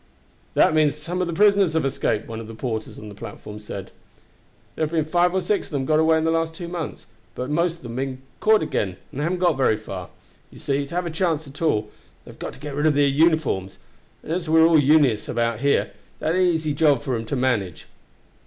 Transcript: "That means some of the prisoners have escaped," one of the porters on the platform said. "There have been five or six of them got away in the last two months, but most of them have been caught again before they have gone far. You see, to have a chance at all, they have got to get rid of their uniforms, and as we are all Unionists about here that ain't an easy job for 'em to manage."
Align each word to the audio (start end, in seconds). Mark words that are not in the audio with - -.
"That 0.55 0.73
means 0.73 0.95
some 0.95 1.21
of 1.21 1.27
the 1.27 1.33
prisoners 1.33 1.73
have 1.73 1.85
escaped," 1.85 2.27
one 2.27 2.39
of 2.39 2.47
the 2.47 2.55
porters 2.55 2.97
on 2.97 3.07
the 3.07 3.13
platform 3.13 3.59
said. 3.59 3.91
"There 4.75 4.83
have 4.83 4.91
been 4.91 5.05
five 5.05 5.31
or 5.35 5.41
six 5.41 5.67
of 5.67 5.71
them 5.71 5.85
got 5.85 5.99
away 5.99 6.17
in 6.17 6.23
the 6.23 6.31
last 6.31 6.55
two 6.55 6.67
months, 6.67 7.05
but 7.35 7.51
most 7.51 7.75
of 7.75 7.81
them 7.83 7.91
have 7.95 8.05
been 8.07 8.21
caught 8.39 8.63
again 8.63 8.93
before 9.11 9.19
they 9.19 9.23
have 9.29 9.37
gone 9.39 9.77
far. 9.77 10.09
You 10.49 10.57
see, 10.57 10.87
to 10.87 10.95
have 10.95 11.05
a 11.05 11.11
chance 11.11 11.47
at 11.47 11.61
all, 11.61 11.91
they 12.25 12.31
have 12.31 12.39
got 12.39 12.53
to 12.53 12.59
get 12.59 12.73
rid 12.73 12.87
of 12.87 12.95
their 12.95 13.05
uniforms, 13.05 13.77
and 14.23 14.31
as 14.31 14.49
we 14.49 14.59
are 14.59 14.65
all 14.65 14.79
Unionists 14.81 15.29
about 15.29 15.59
here 15.59 15.91
that 16.17 16.29
ain't 16.33 16.47
an 16.47 16.49
easy 16.51 16.73
job 16.73 17.03
for 17.03 17.15
'em 17.15 17.25
to 17.25 17.35
manage." 17.35 17.85